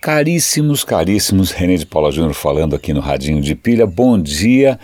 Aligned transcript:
Caríssimos, 0.00 0.84
caríssimos, 0.84 1.50
René 1.50 1.74
de 1.74 1.84
Paula 1.84 2.12
Júnior 2.12 2.32
falando 2.32 2.76
aqui 2.76 2.92
no 2.92 3.00
Radinho 3.00 3.42
de 3.42 3.56
Pilha. 3.56 3.84
Bom 3.84 4.16
dia. 4.16 4.78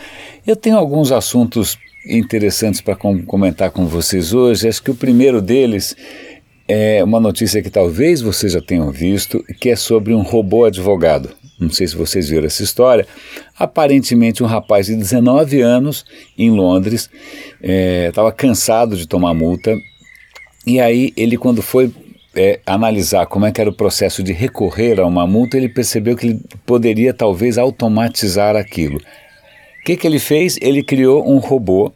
Eu 0.45 0.57
tenho 0.57 0.77
alguns 0.77 1.13
assuntos 1.13 1.79
interessantes 2.05 2.81
para 2.81 2.97
com 2.97 3.25
comentar 3.25 3.71
com 3.71 3.87
vocês 3.87 4.35
hoje. 4.35 4.67
Acho 4.67 4.83
que 4.83 4.91
o 4.91 4.95
primeiro 4.95 5.41
deles 5.41 5.97
é 6.67 7.03
uma 7.05 7.21
notícia 7.21 7.63
que 7.63 7.71
talvez 7.71 8.21
vocês 8.21 8.55
já 8.55 8.61
tenham 8.61 8.91
visto, 8.91 9.41
que 9.61 9.71
é 9.71 9.77
sobre 9.77 10.13
um 10.13 10.21
robô 10.21 10.65
advogado. 10.65 11.31
Não 11.61 11.71
sei 11.71 11.87
se 11.87 11.95
vocês 11.95 12.29
viram 12.29 12.47
essa 12.47 12.65
história. 12.65 13.07
Aparentemente, 13.57 14.43
um 14.43 14.47
rapaz 14.47 14.87
de 14.87 14.97
19 14.97 15.61
anos 15.61 16.05
em 16.37 16.51
Londres 16.51 17.09
estava 17.63 18.31
é, 18.31 18.33
cansado 18.33 18.97
de 18.97 19.07
tomar 19.07 19.33
multa. 19.33 19.77
E 20.67 20.81
aí, 20.81 21.13
ele, 21.17 21.37
quando 21.37 21.63
foi 21.63 21.93
é, 22.35 22.61
analisar 22.67 23.27
como 23.27 23.47
é 23.47 23.53
que 23.53 23.61
era 23.61 23.71
o 23.71 23.75
processo 23.75 24.23
de 24.23 24.33
recorrer 24.33 25.01
a 25.01 25.07
uma 25.07 25.27
multa, 25.27 25.57
ele 25.57 25.69
percebeu 25.69 26.17
que 26.17 26.27
ele 26.27 26.41
poderia 26.67 27.15
talvez 27.15 27.59
automatizar 27.59 28.57
aquilo. 28.57 28.99
O 28.99 29.85
que, 29.85 29.97
que 29.97 30.07
ele 30.07 30.19
fez? 30.19 30.59
Ele 30.61 30.83
criou 30.83 31.29
um 31.29 31.39
robô 31.39 31.93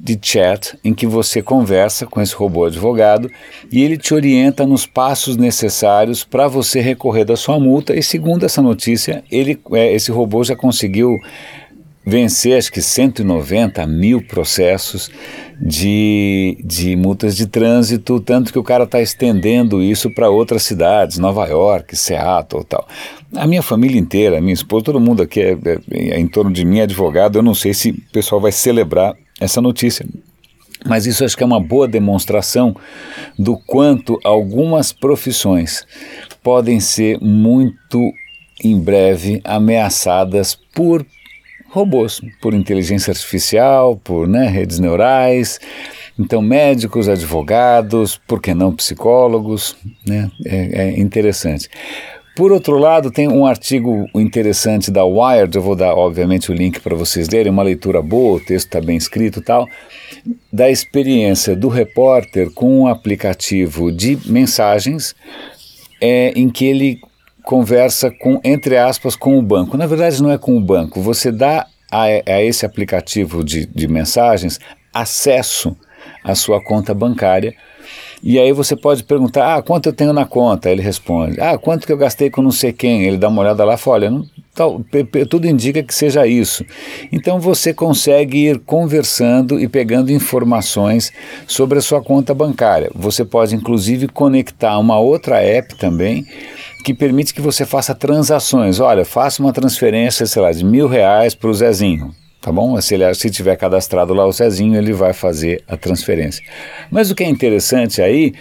de 0.00 0.18
chat 0.20 0.78
em 0.82 0.94
que 0.94 1.06
você 1.06 1.42
conversa 1.42 2.06
com 2.06 2.22
esse 2.22 2.34
robô 2.34 2.64
advogado 2.64 3.30
e 3.70 3.82
ele 3.82 3.98
te 3.98 4.14
orienta 4.14 4.66
nos 4.66 4.86
passos 4.86 5.36
necessários 5.36 6.24
para 6.24 6.48
você 6.48 6.80
recorrer 6.80 7.26
da 7.26 7.36
sua 7.36 7.60
multa. 7.60 7.94
E 7.94 8.02
segundo 8.02 8.46
essa 8.46 8.62
notícia, 8.62 9.22
ele, 9.30 9.60
é, 9.72 9.92
esse 9.92 10.10
robô 10.10 10.42
já 10.42 10.56
conseguiu 10.56 11.18
vencer 12.04 12.56
acho 12.56 12.72
que 12.72 12.80
190 12.80 13.86
mil 13.86 14.22
processos 14.22 15.10
de, 15.60 16.58
de 16.64 16.96
multas 16.96 17.36
de 17.36 17.46
trânsito, 17.46 18.18
tanto 18.20 18.52
que 18.52 18.58
o 18.58 18.62
cara 18.62 18.84
está 18.84 19.00
estendendo 19.00 19.82
isso 19.82 20.10
para 20.10 20.30
outras 20.30 20.62
cidades, 20.62 21.18
Nova 21.18 21.46
York, 21.46 21.94
Seattle 21.96 22.64
tal. 22.64 22.88
A 23.36 23.46
minha 23.46 23.62
família 23.62 23.98
inteira, 23.98 24.40
minha 24.40 24.54
esposa, 24.54 24.86
todo 24.86 25.00
mundo 25.00 25.22
aqui 25.22 25.40
é, 25.40 25.52
é, 25.52 25.78
é 25.90 26.20
em 26.20 26.26
torno 26.26 26.50
de 26.50 26.64
mim 26.64 26.78
é 26.78 26.82
advogado, 26.82 27.38
eu 27.38 27.42
não 27.42 27.54
sei 27.54 27.74
se 27.74 27.90
o 27.90 28.12
pessoal 28.12 28.40
vai 28.40 28.52
celebrar 28.52 29.14
essa 29.38 29.60
notícia. 29.60 30.06
Mas 30.86 31.04
isso 31.04 31.22
acho 31.24 31.36
que 31.36 31.42
é 31.42 31.46
uma 31.46 31.60
boa 31.60 31.86
demonstração 31.86 32.74
do 33.38 33.56
quanto 33.58 34.18
algumas 34.24 34.92
profissões 34.92 35.86
podem 36.42 36.80
ser 36.80 37.18
muito 37.20 38.12
em 38.64 38.78
breve 38.78 39.42
ameaçadas 39.44 40.58
por 40.74 41.04
robôs, 41.70 42.20
por 42.40 42.52
inteligência 42.52 43.12
artificial, 43.12 43.96
por 43.96 44.28
né, 44.28 44.48
redes 44.48 44.78
neurais. 44.78 45.58
Então, 46.18 46.42
médicos, 46.42 47.08
advogados, 47.08 48.20
por 48.26 48.42
que 48.42 48.52
não 48.52 48.74
psicólogos? 48.74 49.76
Né? 50.06 50.30
É, 50.44 50.82
é 50.82 51.00
interessante. 51.00 51.68
Por 52.36 52.52
outro 52.52 52.78
lado, 52.78 53.10
tem 53.10 53.28
um 53.28 53.44
artigo 53.44 54.06
interessante 54.14 54.90
da 54.90 55.04
Wired, 55.04 55.54
eu 55.54 55.62
vou 55.62 55.74
dar, 55.74 55.94
obviamente, 55.94 56.50
o 56.50 56.54
link 56.54 56.80
para 56.80 56.94
vocês 56.94 57.28
lerem, 57.28 57.52
uma 57.52 57.62
leitura 57.62 58.00
boa, 58.00 58.36
o 58.36 58.40
texto 58.40 58.66
está 58.66 58.80
bem 58.80 58.96
escrito 58.96 59.40
e 59.40 59.42
tal, 59.42 59.66
da 60.52 60.70
experiência 60.70 61.56
do 61.56 61.68
repórter 61.68 62.50
com 62.52 62.80
um 62.80 62.86
aplicativo 62.86 63.90
de 63.90 64.18
mensagens 64.26 65.14
é, 66.00 66.32
em 66.34 66.48
que 66.48 66.64
ele 66.64 67.00
conversa 67.50 68.12
com, 68.12 68.40
entre 68.44 68.76
aspas, 68.76 69.16
com 69.16 69.36
o 69.36 69.42
banco. 69.42 69.76
Na 69.76 69.84
verdade, 69.84 70.22
não 70.22 70.30
é 70.30 70.38
com 70.38 70.56
o 70.56 70.60
banco. 70.60 71.00
Você 71.00 71.32
dá 71.32 71.66
a, 71.90 72.04
a 72.04 72.40
esse 72.44 72.64
aplicativo 72.64 73.42
de, 73.42 73.66
de 73.66 73.88
mensagens 73.88 74.60
acesso 74.94 75.76
à 76.22 76.36
sua 76.36 76.62
conta 76.62 76.94
bancária. 76.94 77.52
E 78.22 78.38
aí 78.38 78.52
você 78.52 78.76
pode 78.76 79.02
perguntar, 79.02 79.56
ah, 79.56 79.62
quanto 79.62 79.86
eu 79.88 79.92
tenho 79.92 80.12
na 80.12 80.24
conta? 80.24 80.70
Ele 80.70 80.80
responde, 80.80 81.40
ah, 81.40 81.58
quanto 81.58 81.88
que 81.88 81.92
eu 81.92 81.96
gastei 81.96 82.30
com 82.30 82.40
não 82.40 82.52
sei 82.52 82.72
quem? 82.72 83.02
Ele 83.02 83.18
dá 83.18 83.26
uma 83.26 83.42
olhada 83.42 83.64
lá 83.64 83.74
e 83.74 83.78
fala, 83.78 83.96
olha, 83.96 84.10
não, 84.12 84.24
tal, 84.60 84.84
tudo 85.28 85.46
indica 85.46 85.82
que 85.82 85.94
seja 85.94 86.26
isso. 86.26 86.64
Então 87.10 87.40
você 87.40 87.72
consegue 87.72 88.50
ir 88.50 88.58
conversando 88.58 89.58
e 89.58 89.66
pegando 89.66 90.12
informações 90.12 91.10
sobre 91.46 91.78
a 91.78 91.82
sua 91.82 92.02
conta 92.02 92.34
bancária. 92.34 92.90
Você 92.94 93.24
pode 93.24 93.54
inclusive 93.54 94.06
conectar 94.08 94.78
uma 94.78 94.98
outra 94.98 95.40
app 95.40 95.74
também 95.76 96.26
que 96.84 96.92
permite 96.92 97.32
que 97.32 97.40
você 97.40 97.64
faça 97.64 97.94
transações. 97.94 98.80
Olha, 98.80 99.04
faça 99.04 99.42
uma 99.42 99.52
transferência, 99.52 100.26
sei 100.26 100.42
lá, 100.42 100.52
de 100.52 100.64
mil 100.64 100.86
reais 100.86 101.34
para 101.34 101.48
o 101.48 101.54
Zezinho. 101.54 102.14
Tá 102.42 102.50
bom? 102.50 102.78
Se 102.80 102.94
ele 102.94 103.14
se 103.14 103.30
tiver 103.30 103.56
cadastrado 103.56 104.14
lá 104.14 104.26
o 104.26 104.32
Zezinho, 104.32 104.76
ele 104.76 104.92
vai 104.92 105.12
fazer 105.12 105.62
a 105.68 105.76
transferência. 105.76 106.42
Mas 106.90 107.10
o 107.10 107.14
que 107.14 107.24
é 107.24 107.28
interessante 107.28 108.00
aí 108.00 108.32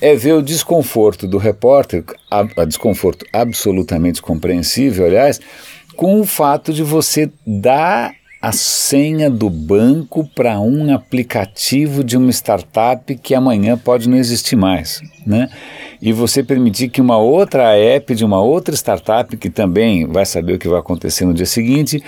é 0.00 0.14
ver 0.14 0.34
o 0.34 0.42
desconforto 0.42 1.26
do 1.26 1.38
repórter, 1.38 2.04
a, 2.30 2.46
a 2.56 2.64
desconforto 2.64 3.26
absolutamente 3.32 4.22
compreensível, 4.22 5.06
aliás, 5.06 5.40
com 5.96 6.20
o 6.20 6.24
fato 6.24 6.72
de 6.72 6.82
você 6.82 7.30
dar 7.46 8.14
a 8.40 8.52
senha 8.52 9.28
do 9.28 9.50
banco 9.50 10.24
para 10.32 10.60
um 10.60 10.94
aplicativo 10.94 12.04
de 12.04 12.16
uma 12.16 12.30
startup 12.30 13.12
que 13.16 13.34
amanhã 13.34 13.76
pode 13.76 14.08
não 14.08 14.16
existir 14.16 14.54
mais, 14.54 15.00
né? 15.26 15.48
E 16.00 16.12
você 16.12 16.44
permitir 16.44 16.88
que 16.88 17.00
uma 17.00 17.18
outra 17.18 17.76
app 17.76 18.14
de 18.14 18.24
uma 18.24 18.40
outra 18.40 18.76
startup 18.76 19.36
que 19.36 19.50
também 19.50 20.06
vai 20.06 20.24
saber 20.24 20.52
o 20.52 20.58
que 20.58 20.68
vai 20.68 20.78
acontecer 20.78 21.24
no 21.24 21.34
dia 21.34 21.46
seguinte, 21.46 22.00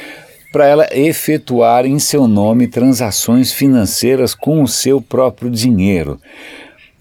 para 0.52 0.66
ela 0.66 0.88
efetuar 0.92 1.86
em 1.86 1.98
seu 1.98 2.26
nome 2.28 2.68
transações 2.68 3.52
financeiras 3.52 4.34
com 4.34 4.62
o 4.62 4.68
seu 4.68 5.00
próprio 5.00 5.50
dinheiro. 5.50 6.20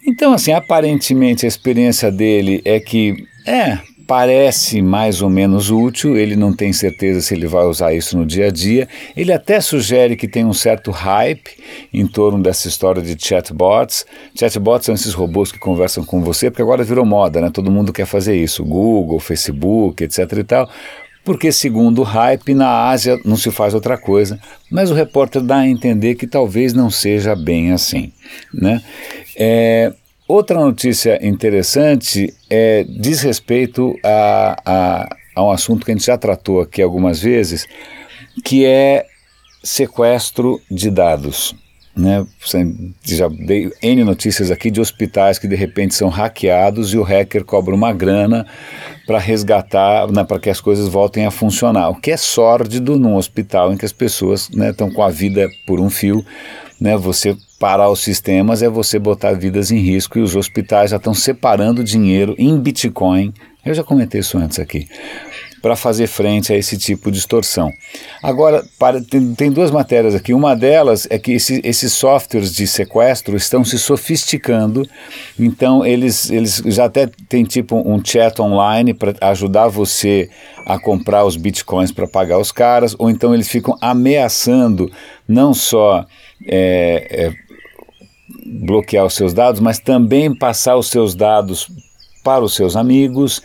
Então, 0.10 0.34
assim, 0.34 0.52
aparentemente 0.52 1.46
a 1.46 1.48
experiência 1.48 2.12
dele 2.12 2.64
é 2.66 2.80
que, 2.80 3.28
é, 3.46 3.78
parece 4.08 4.82
mais 4.82 5.22
ou 5.22 5.30
menos 5.30 5.70
útil, 5.70 6.18
ele 6.18 6.36
não 6.36 6.52
tem 6.52 6.74
certeza 6.74 7.22
se 7.22 7.36
ele 7.36 7.46
vai 7.46 7.64
usar 7.66 7.94
isso 7.94 8.18
no 8.18 8.26
dia 8.26 8.48
a 8.48 8.50
dia. 8.50 8.88
Ele 9.16 9.32
até 9.32 9.62
sugere 9.62 10.16
que 10.16 10.28
tem 10.28 10.44
um 10.44 10.52
certo 10.52 10.90
hype 10.90 11.52
em 11.94 12.08
torno 12.08 12.42
dessa 12.42 12.68
história 12.68 13.04
de 13.04 13.16
chatbots. 13.24 14.08
Chatbots 14.36 14.88
são 14.88 14.96
esses 14.96 15.14
robôs 15.14 15.52
que 15.52 15.60
conversam 15.60 16.04
com 16.04 16.24
você, 16.24 16.50
porque 16.50 16.64
agora 16.64 16.84
virou 16.84 17.06
moda, 17.06 17.40
né? 17.40 17.52
Todo 17.54 17.70
mundo 17.70 17.94
quer 17.94 18.08
fazer 18.08 18.36
isso, 18.36 18.66
Google, 18.66 19.20
Facebook, 19.20 20.04
etc 20.04 20.20
e 20.40 20.44
tal. 20.44 20.70
Porque, 21.24 21.52
segundo 21.52 22.00
o 22.00 22.04
hype, 22.04 22.56
na 22.56 22.90
Ásia 22.90 23.20
não 23.24 23.38
se 23.38 23.52
faz 23.52 23.76
outra 23.76 23.96
coisa, 23.96 24.40
mas 24.72 24.90
o 24.90 24.96
repórter 24.96 25.44
dá 25.44 25.58
a 25.58 25.68
entender 25.68 26.16
que 26.16 26.26
talvez 26.26 26.74
não 26.74 26.90
seja 26.90 27.36
bem 27.36 27.72
assim. 27.72 28.12
Né? 28.52 28.82
É, 29.38 29.94
Outra 30.30 30.60
notícia 30.60 31.18
interessante 31.26 32.32
é, 32.48 32.86
diz 32.88 33.24
respeito 33.24 33.96
a, 34.06 34.62
a, 34.64 35.10
a 35.36 35.44
um 35.44 35.50
assunto 35.50 35.84
que 35.84 35.92
a 35.92 35.96
gente 35.96 36.06
já 36.06 36.20
tratou 36.20 36.62
aqui 36.62 36.84
algumas 36.84 37.20
vezes, 37.20 37.66
que 38.46 38.64
é 38.64 39.08
sequestro 39.64 40.62
de 40.70 40.92
dados. 40.92 41.56
Né? 41.98 42.24
Já 43.04 43.28
dei 43.28 43.72
N 43.82 44.04
notícias 44.04 44.52
aqui 44.52 44.70
de 44.70 44.80
hospitais 44.80 45.40
que 45.40 45.48
de 45.48 45.56
repente 45.56 45.96
são 45.96 46.10
hackeados 46.10 46.94
e 46.94 46.98
o 47.00 47.02
hacker 47.02 47.44
cobra 47.44 47.74
uma 47.74 47.92
grana 47.92 48.46
para 49.08 49.18
resgatar, 49.18 50.12
né, 50.12 50.24
para 50.24 50.40
que 50.40 50.52
as 50.52 50.62
coisas 50.62 50.88
voltem 50.88 51.26
a 51.26 51.32
funcionar. 51.32 51.90
O 51.90 51.96
que 51.96 52.12
é 52.12 52.18
sórdido 52.18 53.00
num 53.00 53.16
hospital 53.16 53.74
em 53.74 53.78
que 53.78 53.86
as 53.86 53.94
pessoas 53.94 54.48
estão 54.48 54.90
né, 54.90 54.94
com 54.94 55.02
a 55.02 55.10
vida 55.10 55.50
por 55.66 55.80
um 55.80 55.90
fio. 55.90 56.24
Né, 56.80 56.96
você 56.96 57.36
parar 57.60 57.90
os 57.90 58.00
sistemas 58.00 58.64
é 58.64 58.70
você 58.70 58.98
botar 58.98 59.34
vidas 59.34 59.70
em 59.70 59.78
risco 59.78 60.18
e 60.18 60.22
os 60.22 60.36
hospitais 60.36 60.92
já 60.92 60.98
estão 60.98 61.14
separando 61.14 61.84
dinheiro 61.84 62.34
em 62.40 62.58
Bitcoin. 62.58 63.34
Eu 63.66 63.74
já 63.74 63.84
comentei 63.84 64.22
isso 64.22 64.38
antes 64.38 64.58
aqui. 64.58 64.88
Para 65.62 65.76
fazer 65.76 66.08
frente 66.08 66.54
a 66.54 66.58
esse 66.58 66.78
tipo 66.78 67.12
de 67.12 67.18
extorsão. 67.18 67.70
Agora, 68.24 68.64
para, 68.80 69.02
tem, 69.02 69.36
tem, 69.36 69.52
duas 69.52 69.72
matérias 69.72 70.16
aqui. 70.16 70.34
Uma 70.34 70.56
delas 70.56 71.06
é 71.10 71.20
que 71.20 71.34
esse, 71.34 71.60
esses 71.66 71.92
softwares 71.92 72.56
de 72.56 72.66
sequestro 72.66 73.36
estão 73.36 73.66
se 73.66 73.78
sofisticando, 73.78 74.88
então 75.38 75.86
eles, 75.86 76.30
eles 76.30 76.64
já 76.68 76.86
até 76.86 77.10
tem 77.28 77.44
tipo 77.44 77.76
um 77.76 78.02
chat 78.02 78.42
online 78.42 78.94
para 78.94 79.14
ajudar 79.20 79.68
você 79.68 80.30
a 80.66 80.80
comprar 80.80 81.26
os 81.26 81.36
bitcoins 81.36 81.92
para 81.92 82.08
pagar 82.08 82.40
os 82.40 82.54
caras, 82.54 82.96
ou 82.98 83.10
então 83.10 83.34
eles 83.34 83.50
ficam 83.50 83.78
ameaçando 83.82 84.90
não 85.28 85.54
só. 85.54 86.06
É, 86.48 87.26
é, 87.28 87.49
bloquear 88.50 89.06
os 89.06 89.14
seus 89.14 89.34
dados, 89.34 89.62
mas 89.62 89.80
também 89.80 90.34
passar 90.34 90.76
os 90.76 90.90
seus 90.90 91.14
dados 91.14 91.68
para 92.24 92.44
os 92.44 92.56
seus 92.56 92.76
amigos. 92.76 93.42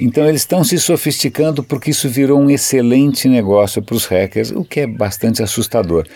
Então 0.00 0.26
eles 0.26 0.42
estão 0.42 0.64
se 0.64 0.78
sofisticando 0.78 1.62
porque 1.62 1.90
isso 1.90 2.08
virou 2.08 2.40
um 2.40 2.50
excelente 2.50 3.28
negócio 3.28 3.82
para 3.82 3.94
os 3.94 4.06
hackers, 4.06 4.50
o 4.50 4.64
que 4.64 4.80
é 4.80 4.86
bastante 4.86 5.42
assustador. 5.42 6.06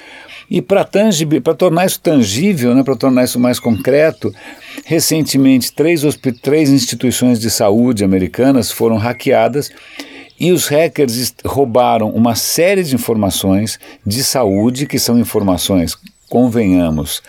E 0.51 0.61
para 0.61 0.85
tornar 1.57 1.87
isso 1.87 2.01
tangível, 2.01 2.75
né, 2.75 2.83
para 2.83 2.97
tornar 2.97 3.23
isso 3.23 3.39
mais 3.39 3.61
concreto, 3.61 4.35
recentemente 4.85 5.73
três, 5.73 6.03
três 6.43 6.71
instituições 6.71 7.39
de 7.39 7.49
saúde 7.49 8.03
americanas 8.03 8.73
foram 8.73 8.97
hackeadas 8.97 9.71
e 10.41 10.51
os 10.51 10.67
hackers 10.67 11.33
roubaram 11.45 12.11
uma 12.11 12.35
série 12.35 12.83
de 12.83 12.97
informações 12.97 13.79
de 14.05 14.25
saúde, 14.25 14.87
que 14.87 14.99
são 14.99 15.19
informações, 15.21 15.97
convenhamos, 16.29 17.23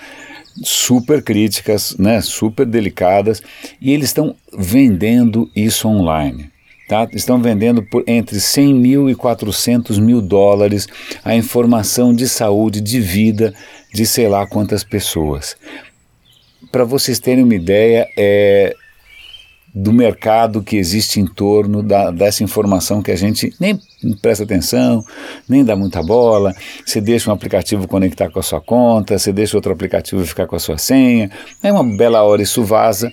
super 0.64 1.22
críticas, 1.24 1.96
né, 1.98 2.22
super 2.22 2.66
delicadas, 2.66 3.42
e 3.80 3.92
eles 3.92 4.10
estão 4.10 4.36
vendendo 4.58 5.50
isso 5.56 5.88
online. 5.88 6.50
Tá? 6.88 7.08
Estão 7.14 7.42
vendendo 7.42 7.82
por 7.84 8.04
entre 8.06 8.40
100 8.40 8.74
mil 8.74 9.10
e 9.10 9.16
400 9.16 9.98
mil 9.98 10.22
dólares 10.22 10.88
a 11.24 11.34
informação 11.36 12.14
de 12.14 12.28
saúde, 12.28 12.82
de 12.82 13.00
vida 13.00 13.54
de 13.94 14.06
sei 14.06 14.28
lá 14.28 14.46
quantas 14.46 14.84
pessoas. 14.84 15.56
Para 16.72 16.84
vocês 16.84 17.20
terem 17.20 17.44
uma 17.44 17.56
ideia, 17.56 18.08
é, 18.18 18.76
do 19.74 19.94
mercado 19.94 20.62
que 20.62 20.76
existe 20.76 21.20
em 21.20 21.26
torno 21.26 21.82
da, 21.82 22.12
dessa 22.12 22.44
informação 22.44 23.02
que 23.02 23.12
a 23.12 23.16
gente 23.16 23.54
nem 23.60 23.80
presta 24.22 24.44
atenção, 24.44 25.04
nem 25.48 25.64
dá 25.64 25.76
muita 25.76 26.02
bola. 26.02 26.54
Você 26.86 27.00
deixa 27.02 27.30
um 27.30 27.34
aplicativo 27.34 27.88
conectar 27.88 28.30
com 28.30 28.40
a 28.40 28.44
sua 28.44 28.62
conta, 28.62 29.18
você 29.18 29.32
deixa 29.32 29.58
outro 29.58 29.72
aplicativo 29.72 30.26
ficar 30.26 30.48
com 30.48 30.56
a 30.56 30.60
sua 30.60 30.78
senha. 30.78 31.30
É 31.62 31.72
uma 31.72 31.84
bela 31.84 32.24
hora 32.24 32.42
isso 32.42 32.64
vaza 32.64 33.12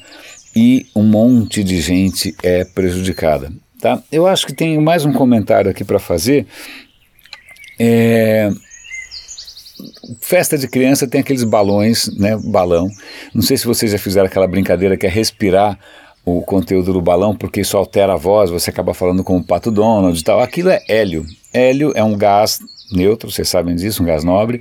e 0.55 0.87
um 0.94 1.02
monte 1.02 1.62
de 1.62 1.81
gente 1.81 2.35
é 2.43 2.64
prejudicada. 2.64 3.52
Tá? 3.81 4.02
Eu 4.11 4.26
acho 4.26 4.46
que 4.46 4.52
tem 4.52 4.79
mais 4.79 5.05
um 5.05 5.12
comentário 5.12 5.70
aqui 5.70 5.85
para 5.85 5.99
fazer. 5.99 6.46
É, 7.79 8.50
festa 10.20 10.58
de 10.58 10.67
criança 10.67 11.06
tem 11.06 11.20
aqueles 11.20 11.44
balões, 11.44 12.08
né, 12.17 12.37
balão. 12.37 12.88
Não 13.32 13.43
sei 13.43 13.56
se 13.56 13.67
vocês 13.67 13.93
já 13.93 13.99
fizeram 13.99 14.26
aquela 14.26 14.49
brincadeira 14.49 14.96
que 14.96 15.06
é 15.06 15.08
respirar 15.08 15.79
o 16.24 16.42
conteúdo 16.42 16.92
do 16.92 17.00
balão, 17.00 17.34
porque 17.34 17.60
isso 17.60 17.76
altera 17.76 18.14
a 18.14 18.16
voz, 18.16 18.50
você 18.50 18.70
acaba 18.70 18.92
falando 18.92 19.24
com 19.24 19.36
o 19.36 19.44
Pato 19.44 19.70
Donald 19.70 20.18
e 20.18 20.22
tal. 20.22 20.40
Aquilo 20.40 20.68
é 20.68 20.82
hélio. 20.88 21.24
Hélio 21.52 21.92
é 21.94 22.04
um 22.04 22.16
gás 22.16 22.58
neutro, 22.92 23.30
vocês 23.30 23.48
sabem 23.48 23.74
disso, 23.74 24.02
um 24.02 24.06
gás 24.06 24.24
nobre. 24.24 24.60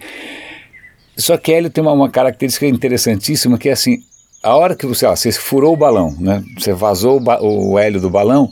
Só 1.17 1.37
que 1.37 1.51
hélio 1.51 1.69
tem 1.69 1.83
uma, 1.83 1.91
uma 1.91 2.09
característica 2.09 2.65
interessantíssima 2.67 3.57
que 3.57 3.69
é 3.69 3.73
assim, 3.73 4.03
a 4.43 4.55
hora 4.55 4.75
que 4.75 4.85
você, 4.85 5.05
ó, 5.05 5.15
você 5.15 5.31
furou 5.31 5.73
o 5.73 5.77
balão, 5.77 6.15
né? 6.19 6.43
Você 6.57 6.73
vazou 6.73 7.19
o, 7.19 7.71
o 7.71 7.79
hélio 7.79 7.99
do 7.99 8.09
balão, 8.09 8.51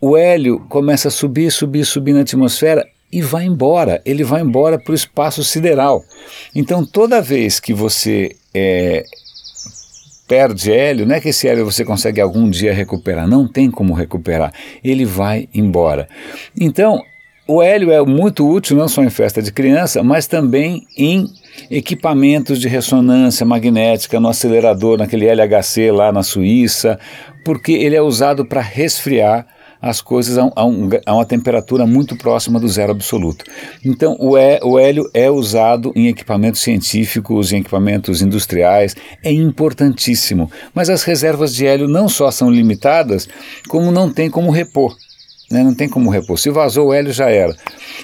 o 0.00 0.16
hélio 0.16 0.60
começa 0.68 1.08
a 1.08 1.10
subir, 1.10 1.50
subir, 1.50 1.84
subir 1.84 2.12
na 2.12 2.20
atmosfera 2.20 2.86
e 3.10 3.22
vai 3.22 3.44
embora. 3.44 4.00
Ele 4.04 4.22
vai 4.22 4.42
embora 4.42 4.78
para 4.78 4.92
o 4.92 4.94
espaço 4.94 5.42
sideral. 5.42 6.04
Então, 6.54 6.84
toda 6.84 7.22
vez 7.22 7.58
que 7.58 7.72
você 7.72 8.36
é, 8.54 9.04
perde 10.26 10.72
hélio, 10.72 11.06
não 11.06 11.14
é 11.14 11.20
que 11.20 11.28
esse 11.28 11.46
hélio 11.46 11.64
você 11.64 11.84
consegue 11.84 12.20
algum 12.20 12.48
dia 12.50 12.72
recuperar, 12.72 13.28
não 13.28 13.46
tem 13.46 13.70
como 13.70 13.94
recuperar, 13.94 14.52
ele 14.82 15.04
vai 15.04 15.48
embora. 15.54 16.08
Então, 16.58 17.02
o 17.48 17.62
hélio 17.62 17.92
é 17.92 18.04
muito 18.04 18.48
útil 18.48 18.76
não 18.76 18.88
só 18.88 19.04
em 19.04 19.10
festa 19.10 19.40
de 19.40 19.52
criança, 19.52 20.02
mas 20.02 20.26
também 20.26 20.84
em 20.98 21.26
equipamentos 21.70 22.58
de 22.58 22.66
ressonância 22.66 23.46
magnética, 23.46 24.18
no 24.18 24.28
acelerador, 24.28 24.98
naquele 24.98 25.26
LHC 25.26 25.92
lá 25.92 26.10
na 26.10 26.24
Suíça, 26.24 26.98
porque 27.44 27.72
ele 27.72 27.94
é 27.94 28.02
usado 28.02 28.44
para 28.44 28.60
resfriar 28.60 29.46
as 29.80 30.00
coisas 30.00 30.38
a, 30.38 30.44
um, 30.64 30.88
a, 31.04 31.14
uma 31.14 31.24
temperatura 31.24 31.86
muito 31.86 32.16
próxima 32.16 32.58
do 32.58 32.68
zero 32.68 32.92
absoluto. 32.92 33.44
Então, 33.84 34.16
o, 34.18 34.36
é, 34.36 34.60
o 34.62 34.78
hélio 34.78 35.08
é 35.12 35.30
usado 35.30 35.92
em 35.94 36.08
equipamentos 36.08 36.60
científicos, 36.60 37.52
em 37.52 37.58
equipamentos 37.58 38.22
industriais, 38.22 38.94
é 39.22 39.32
importantíssimo. 39.32 40.50
Mas 40.74 40.90
as 40.90 41.02
reservas 41.02 41.54
de 41.54 41.66
hélio 41.66 41.88
não 41.88 42.08
só 42.08 42.30
são 42.30 42.50
limitadas, 42.50 43.28
como 43.68 43.90
não 43.90 44.12
tem 44.12 44.30
como 44.30 44.50
repor. 44.50 44.96
Né? 45.50 45.62
Não 45.62 45.74
tem 45.74 45.88
como 45.88 46.10
repor. 46.10 46.38
Se 46.38 46.50
vazou 46.50 46.88
o 46.88 46.92
hélio, 46.92 47.12
já 47.12 47.30
era. 47.30 47.54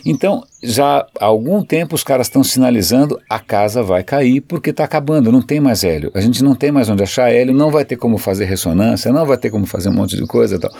Então, 0.05 0.44
já 0.62 1.06
há 1.21 1.25
algum 1.25 1.65
tempo 1.65 1.94
os 1.94 2.05
caras 2.05 2.29
estão 2.29 2.44
sinalizando 2.44 3.21
a 3.29 3.41
casa 3.41 3.83
vai 3.83 4.05
cair 4.05 4.41
porque 4.41 4.71
está 4.71 4.85
acabando, 4.85 5.33
não 5.33 5.43
tem 5.43 5.61
mais 5.61 5.83
hélio. 5.83 6.11
A 6.15 6.21
gente 6.21 6.43
não 6.44 6.55
tem 6.55 6.71
mais 6.71 6.89
onde 6.89 7.03
achar 7.03 7.33
hélio, 7.33 7.55
não 7.55 7.71
vai 7.71 7.85
ter 7.85 7.97
como 7.97 8.17
fazer 8.17 8.44
ressonância, 8.44 9.12
não 9.12 9.27
vai 9.27 9.37
ter 9.37 9.50
como 9.50 9.67
fazer 9.67 9.89
um 9.89 9.94
monte 9.94 10.17
de 10.17 10.27
coisa 10.27 10.56
e 10.56 10.59
tal. 10.59 10.71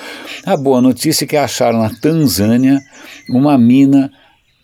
A 0.47 0.57
boa 0.57 0.81
notícia 0.81 1.25
é 1.25 1.29
que 1.29 1.37
acharam 1.37 1.81
na 1.81 1.91
Tanzânia 2.01 2.81
uma 3.29 3.59
mina 3.59 4.11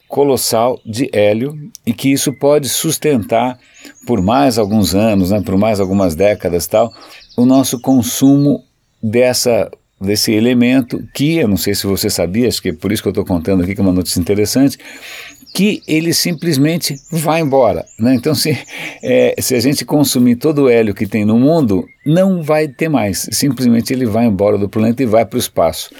colossal 0.08 0.80
de 0.86 1.10
hélio 1.12 1.54
e 1.84 1.92
que 1.92 2.10
isso 2.10 2.32
pode 2.32 2.68
sustentar 2.68 3.58
por 4.06 4.22
mais 4.22 4.58
alguns 4.58 4.94
anos, 4.94 5.30
né, 5.30 5.40
por 5.42 5.56
mais 5.58 5.80
algumas 5.80 6.14
décadas 6.14 6.66
tal, 6.66 6.90
o 7.36 7.44
nosso 7.44 7.80
consumo 7.80 8.64
dessa 9.02 9.70
desse 10.00 10.32
elemento 10.32 11.02
que, 11.12 11.36
eu 11.38 11.48
não 11.48 11.56
sei 11.56 11.74
se 11.74 11.86
você 11.86 12.08
sabia, 12.08 12.48
acho 12.48 12.62
que 12.62 12.70
é 12.70 12.72
por 12.72 12.92
isso 12.92 13.02
que 13.02 13.08
eu 13.08 13.12
estou 13.12 13.24
contando 13.24 13.62
aqui, 13.62 13.74
que 13.74 13.80
é 13.80 13.84
uma 13.84 13.92
notícia 13.92 14.20
interessante, 14.20 14.78
que 15.54 15.82
ele 15.88 16.12
simplesmente 16.12 16.94
vai 17.10 17.40
embora. 17.40 17.84
Né? 17.98 18.14
Então, 18.14 18.34
se, 18.34 18.56
é, 19.02 19.34
se 19.40 19.54
a 19.54 19.60
gente 19.60 19.84
consumir 19.84 20.36
todo 20.36 20.64
o 20.64 20.68
hélio 20.68 20.94
que 20.94 21.06
tem 21.06 21.24
no 21.24 21.38
mundo, 21.38 21.84
não 22.06 22.42
vai 22.42 22.68
ter 22.68 22.88
mais. 22.88 23.28
Simplesmente 23.32 23.92
ele 23.92 24.06
vai 24.06 24.26
embora 24.26 24.56
do 24.56 24.68
planeta 24.68 25.02
e 25.02 25.06
vai 25.06 25.24
para 25.24 25.36
o 25.36 25.40
espaço. 25.40 25.90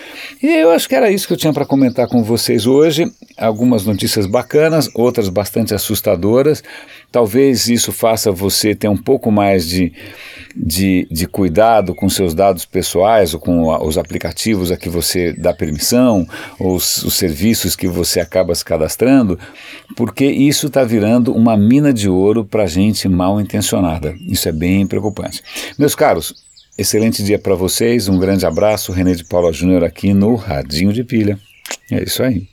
E 0.42 0.46
eu 0.46 0.70
acho 0.70 0.88
que 0.88 0.94
era 0.94 1.10
isso 1.10 1.26
que 1.26 1.32
eu 1.32 1.36
tinha 1.36 1.52
para 1.52 1.66
comentar 1.66 2.06
com 2.08 2.22
vocês 2.22 2.66
hoje. 2.66 3.10
Algumas 3.36 3.84
notícias 3.84 4.26
bacanas, 4.26 4.88
outras 4.94 5.28
bastante 5.28 5.74
assustadoras. 5.74 6.62
Talvez 7.10 7.68
isso 7.68 7.92
faça 7.92 8.30
você 8.30 8.74
ter 8.74 8.88
um 8.88 8.96
pouco 8.96 9.30
mais 9.30 9.66
de 9.66 9.92
de, 10.60 11.06
de 11.10 11.26
cuidado 11.26 11.94
com 11.94 12.08
seus 12.08 12.34
dados 12.34 12.64
pessoais 12.64 13.32
ou 13.32 13.40
com 13.40 13.70
a, 13.70 13.82
os 13.82 13.96
aplicativos 13.96 14.72
a 14.72 14.76
que 14.76 14.88
você 14.88 15.32
dá 15.32 15.54
permissão, 15.54 16.26
ou 16.58 16.74
os, 16.74 17.04
os 17.04 17.14
serviços 17.14 17.76
que 17.76 17.86
você 17.86 18.18
acaba 18.20 18.54
se 18.54 18.64
cadastrando, 18.64 19.38
porque 19.96 20.26
isso 20.26 20.66
está 20.66 20.82
virando 20.82 21.32
uma 21.32 21.56
mina 21.56 21.92
de 21.92 22.08
ouro 22.08 22.44
para 22.44 22.66
gente 22.66 23.08
mal 23.08 23.40
intencionada. 23.40 24.14
Isso 24.20 24.48
é 24.48 24.52
bem 24.52 24.86
preocupante. 24.86 25.42
Meus 25.78 25.94
caros, 25.94 26.34
excelente 26.76 27.22
dia 27.22 27.38
para 27.38 27.54
vocês, 27.54 28.08
um 28.08 28.18
grande 28.18 28.44
abraço, 28.44 28.92
René 28.92 29.14
de 29.14 29.24
Paula 29.24 29.52
Júnior 29.52 29.84
aqui 29.84 30.12
no 30.12 30.34
Radinho 30.34 30.92
de 30.92 31.04
Pilha. 31.04 31.38
É 31.90 32.02
isso 32.02 32.22
aí. 32.22 32.46